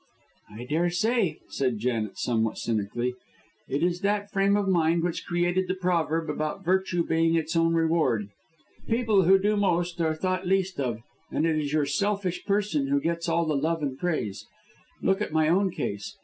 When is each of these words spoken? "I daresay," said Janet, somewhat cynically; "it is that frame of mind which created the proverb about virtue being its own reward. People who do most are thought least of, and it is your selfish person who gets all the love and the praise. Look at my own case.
"I 0.49 0.63
daresay," 0.65 1.37
said 1.49 1.77
Janet, 1.77 2.17
somewhat 2.17 2.57
cynically; 2.57 3.13
"it 3.69 3.83
is 3.83 3.99
that 4.01 4.31
frame 4.31 4.57
of 4.57 4.67
mind 4.67 5.03
which 5.03 5.27
created 5.27 5.67
the 5.67 5.75
proverb 5.75 6.27
about 6.27 6.65
virtue 6.65 7.05
being 7.05 7.35
its 7.35 7.55
own 7.55 7.75
reward. 7.75 8.27
People 8.87 9.25
who 9.25 9.37
do 9.37 9.55
most 9.55 10.01
are 10.01 10.15
thought 10.15 10.47
least 10.47 10.79
of, 10.79 11.01
and 11.31 11.45
it 11.45 11.55
is 11.55 11.71
your 11.71 11.85
selfish 11.85 12.45
person 12.45 12.87
who 12.87 12.99
gets 12.99 13.29
all 13.29 13.45
the 13.45 13.53
love 13.55 13.83
and 13.83 13.91
the 13.91 13.95
praise. 13.97 14.47
Look 15.03 15.21
at 15.21 15.31
my 15.33 15.47
own 15.47 15.69
case. 15.69 16.17